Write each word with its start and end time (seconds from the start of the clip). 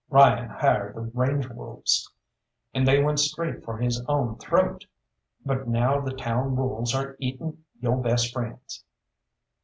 Ryan 0.09 0.49
hired 0.49 0.95
the 0.95 1.03
range 1.13 1.47
wolves, 1.49 2.11
and 2.73 2.87
they 2.87 3.03
went 3.03 3.19
straight 3.19 3.63
for 3.63 3.77
his 3.77 4.03
own 4.07 4.39
throat, 4.39 4.83
but 5.45 5.67
now 5.67 6.01
the 6.01 6.09
town 6.15 6.55
wolves 6.55 6.95
are 6.95 7.15
eating 7.19 7.59
yo' 7.79 7.97
best 7.97 8.33
friends." 8.33 8.83